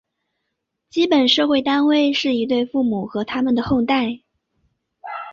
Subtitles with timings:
[0.89, 4.21] 基本社会单元是一对父母和它们的后代。